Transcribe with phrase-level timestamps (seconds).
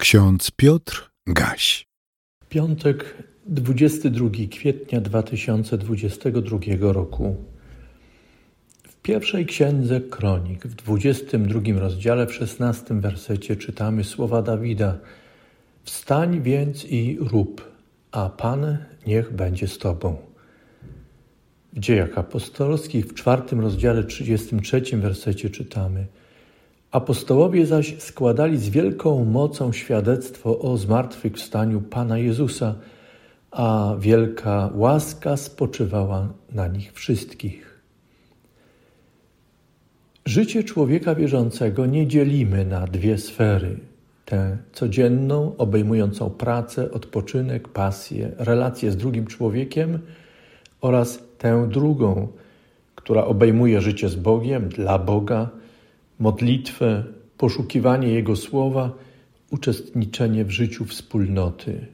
[0.00, 1.86] Ksiądz Piotr Gaś.
[2.48, 7.36] Piątek, 22 kwietnia 2022 roku.
[8.88, 14.98] W pierwszej księdze Kronik, w 22 rozdziale, w 16 wersecie czytamy słowa Dawida:
[15.84, 17.70] Wstań więc i rób,
[18.12, 20.16] a Pan niech będzie z tobą.
[21.72, 26.06] W dziejach apostolskich, w czwartym rozdziale, 33 wersecie czytamy:
[26.90, 32.74] Apostołowie zaś składali z wielką mocą świadectwo o zmartwychwstaniu Pana Jezusa,
[33.50, 37.80] a wielka łaska spoczywała na nich wszystkich.
[40.26, 43.78] Życie człowieka wierzącego nie dzielimy na dwie sfery:
[44.24, 49.98] tę codzienną, obejmującą pracę, odpoczynek, pasję, relacje z drugim człowiekiem
[50.80, 52.28] oraz tę drugą,
[52.94, 55.59] która obejmuje życie z Bogiem, dla Boga
[56.20, 57.04] modlitwę,
[57.38, 58.92] poszukiwanie Jego słowa,
[59.50, 61.86] uczestniczenie w życiu wspólnoty.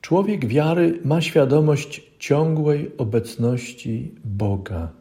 [0.00, 4.92] Człowiek wiary ma świadomość ciągłej obecności Boga,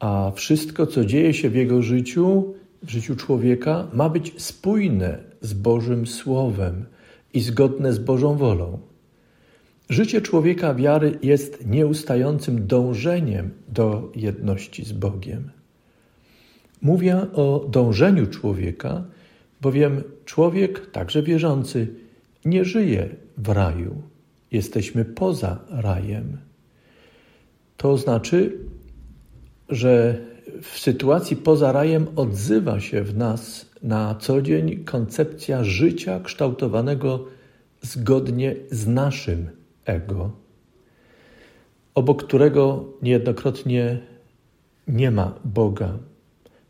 [0.00, 5.54] a wszystko, co dzieje się w jego życiu, w życiu człowieka, ma być spójne z
[5.54, 6.84] Bożym Słowem
[7.32, 8.78] i zgodne z Bożą wolą.
[9.88, 15.50] Życie człowieka wiary jest nieustającym dążeniem do jedności z Bogiem.
[16.82, 19.04] Mówię o dążeniu człowieka,
[19.60, 21.88] bowiem człowiek, także wierzący,
[22.44, 23.08] nie żyje
[23.38, 24.02] w raju.
[24.52, 26.38] Jesteśmy poza rajem.
[27.76, 28.58] To znaczy,
[29.68, 30.20] że
[30.62, 37.24] w sytuacji poza rajem odzywa się w nas na co dzień koncepcja życia kształtowanego
[37.82, 39.48] zgodnie z naszym
[39.84, 40.30] ego,
[41.94, 43.98] obok którego niejednokrotnie
[44.88, 45.98] nie ma Boga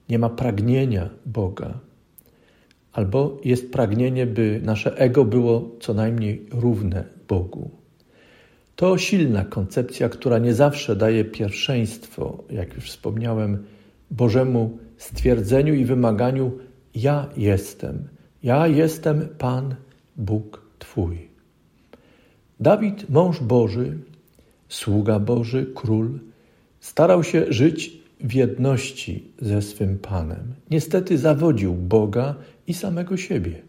[0.09, 1.81] nie ma pragnienia Boga,
[2.93, 7.71] albo jest pragnienie, by nasze ego było co najmniej równe Bogu.
[8.77, 13.65] To silna koncepcja, która nie zawsze daje pierwszeństwo, jak już wspomniałem,
[14.11, 16.59] Bożemu stwierdzeniu i wymaganiu:
[16.95, 18.09] Ja jestem,
[18.43, 19.75] ja jestem Pan,
[20.17, 21.29] Bóg Twój.
[22.61, 23.99] Dawid, mąż Boży,
[24.69, 26.19] sługa Boży, król,
[26.81, 30.55] starał się żyć w jedności ze swym Panem.
[30.71, 32.35] Niestety zawodził Boga
[32.67, 33.63] i samego siebie.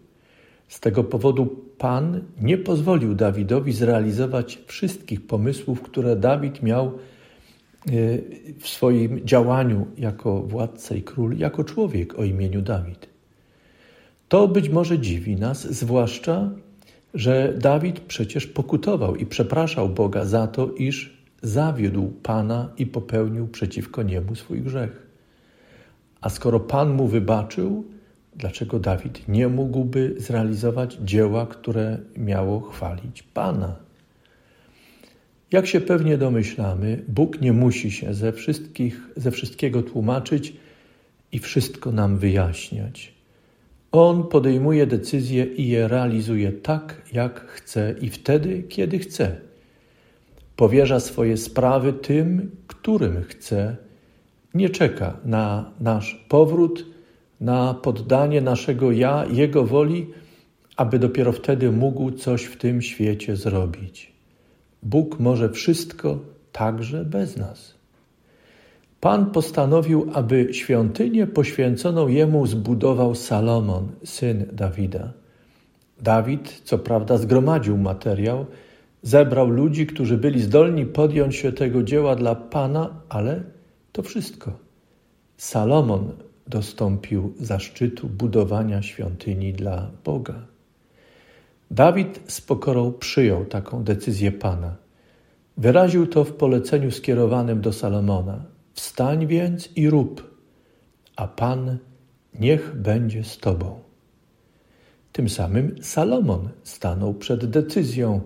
[0.67, 1.45] Z tego powodu
[1.77, 6.91] Pan nie pozwolił Dawidowi zrealizować wszystkich pomysłów, które Dawid miał e,
[8.59, 13.09] w swoim działaniu jako władca i król, jako człowiek o imieniu Dawid.
[14.27, 16.51] To być może dziwi nas, zwłaszcza,
[17.13, 21.14] że Dawid przecież pokutował i przepraszał Boga za to, iż
[21.45, 25.07] zawiódł Pana i popełnił przeciwko niemu swój grzech.
[26.21, 27.85] A skoro Pan mu wybaczył,
[28.35, 33.75] dlaczego Dawid nie mógłby zrealizować dzieła, które miało chwalić Pana?
[35.51, 40.53] Jak się pewnie domyślamy, Bóg nie musi się ze, wszystkich, ze wszystkiego tłumaczyć
[41.31, 43.13] i wszystko nam wyjaśniać.
[43.91, 49.45] On podejmuje decyzje i je realizuje tak, jak chce i wtedy, kiedy chce
[50.55, 53.77] powierza swoje sprawy tym, którym chce,
[54.53, 56.85] nie czeka na nasz powrót,
[57.41, 60.07] na poddanie naszego ja Jego woli,
[60.77, 64.13] aby dopiero wtedy mógł coś w tym świecie zrobić.
[64.83, 66.19] Bóg może wszystko
[66.51, 67.75] także bez nas.
[69.01, 75.13] Pan postanowił, aby świątynię poświęconą Jemu zbudował Salomon, syn Dawida.
[76.01, 78.45] Dawid, co prawda, zgromadził materiał,
[79.05, 83.43] Zebrał ludzi, którzy byli zdolni podjąć się tego dzieła dla Pana, ale
[83.91, 84.51] to wszystko.
[85.37, 86.11] Salomon
[86.47, 90.47] dostąpił zaszczytu budowania świątyni dla Boga.
[91.71, 94.75] Dawid z pokorą przyjął taką decyzję Pana.
[95.57, 98.45] Wyraził to w poleceniu skierowanym do Salomona.
[98.73, 100.39] Wstań więc i rób,
[101.15, 101.77] a Pan
[102.39, 103.79] niech będzie z Tobą.
[105.11, 108.21] Tym samym Salomon stanął przed decyzją,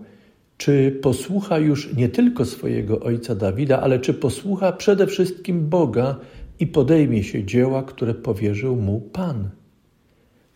[0.59, 6.15] czy posłucha już nie tylko swojego ojca Dawida, ale czy posłucha przede wszystkim Boga
[6.59, 9.50] i podejmie się dzieła, które powierzył mu Pan?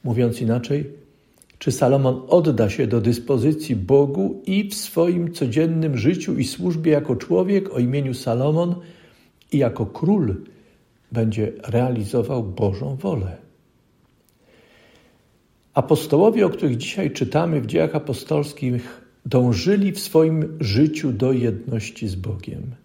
[0.04, 0.90] Mówiąc inaczej,
[1.60, 7.16] czy Salomon odda się do dyspozycji Bogu i w swoim codziennym życiu i służbie jako
[7.16, 8.76] człowiek o imieniu Salomon
[9.52, 10.36] i jako król
[11.12, 13.38] będzie realizował Bożą wolę?
[15.74, 22.16] Apostołowie, o których dzisiaj czytamy w dziejach apostolskich, dążyli w swoim życiu do jedności z
[22.16, 22.76] Bogiem.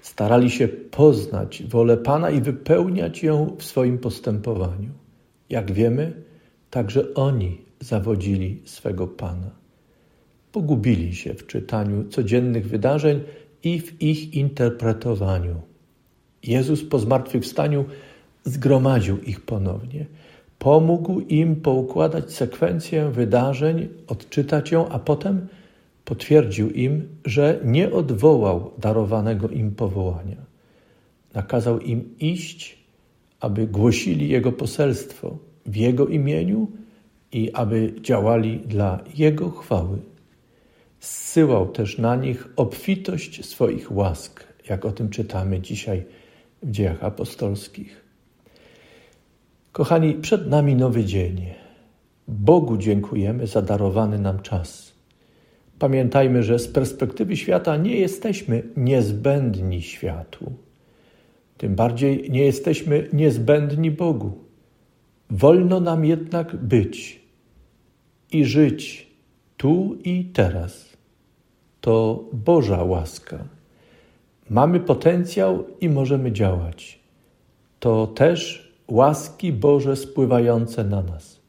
[0.00, 4.90] Starali się poznać wolę Pana i wypełniać ją w swoim postępowaniu.
[5.50, 6.12] Jak wiemy,
[6.70, 9.50] także oni zawodzili swego Pana.
[10.52, 13.20] Pogubili się w czytaniu codziennych wydarzeń
[13.62, 15.60] i w ich interpretowaniu.
[16.42, 17.84] Jezus po zmartwychwstaniu
[18.44, 20.06] zgromadził ich ponownie.
[20.60, 25.48] Pomógł im poukładać sekwencję wydarzeń, odczytać ją, a potem
[26.04, 30.36] potwierdził im, że nie odwołał darowanego im powołania.
[31.34, 32.78] Nakazał im iść,
[33.40, 36.68] aby głosili Jego poselstwo w Jego imieniu
[37.32, 39.98] i aby działali dla Jego chwały.
[41.00, 46.04] Zsyłał też na nich obfitość swoich łask, jak o tym czytamy dzisiaj
[46.62, 48.09] w dziejach apostolskich.
[49.72, 51.46] Kochani, przed nami nowy dzień.
[52.28, 54.92] Bogu dziękujemy za darowany nam czas.
[55.78, 60.52] Pamiętajmy, że z perspektywy świata nie jesteśmy niezbędni światu.
[61.58, 64.38] Tym bardziej nie jesteśmy niezbędni Bogu.
[65.30, 67.20] Wolno nam jednak być
[68.32, 69.06] i żyć
[69.56, 70.96] tu i teraz.
[71.80, 73.44] To Boża łaska.
[74.50, 77.00] Mamy potencjał i możemy działać.
[77.80, 81.40] To też łaski Boże spływające na nas.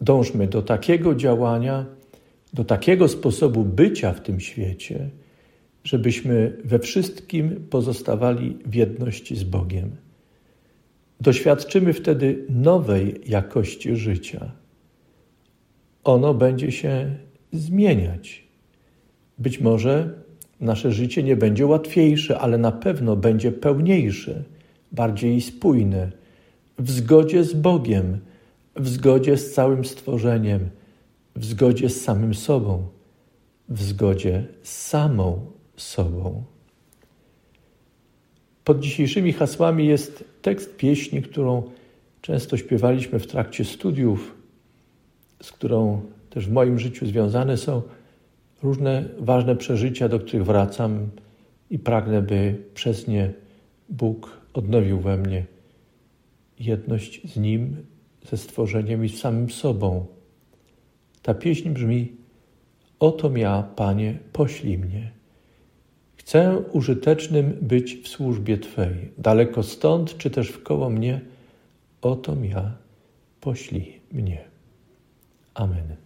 [0.00, 1.86] Dążmy do takiego działania,
[2.52, 5.10] do takiego sposobu bycia w tym świecie,
[5.84, 9.90] żebyśmy we wszystkim pozostawali w jedności z Bogiem.
[11.20, 14.52] Doświadczymy wtedy nowej jakości życia.
[16.04, 17.16] Ono będzie się
[17.52, 18.44] zmieniać.
[19.38, 20.10] Być może
[20.60, 24.44] nasze życie nie będzie łatwiejsze, ale na pewno będzie pełniejsze,
[24.92, 26.12] bardziej spójne,
[26.78, 28.18] w zgodzie z Bogiem,
[28.76, 30.70] w zgodzie z całym stworzeniem,
[31.36, 32.86] w zgodzie z samym sobą,
[33.68, 35.46] w zgodzie z samą
[35.76, 36.44] sobą.
[38.64, 41.62] Pod dzisiejszymi hasłami jest tekst pieśni, którą
[42.20, 44.34] często śpiewaliśmy w trakcie studiów,
[45.42, 46.00] z którą
[46.30, 47.82] też w moim życiu związane są
[48.62, 51.08] różne ważne przeżycia, do których wracam
[51.70, 53.32] i pragnę, by przez nie
[53.88, 55.55] Bóg odnowił we mnie
[56.58, 57.86] jedność z Nim,
[58.30, 60.06] ze stworzeniem i z samym sobą.
[61.22, 62.16] Ta pieśń brzmi:
[62.98, 65.12] Oto ja, Panie, poślij mnie.
[66.16, 71.20] Chcę użytecznym być w służbie Twej, daleko stąd, czy też wkoło mnie,
[72.02, 72.76] oto ja,
[73.40, 74.44] poślij mnie.
[75.54, 75.96] Amen.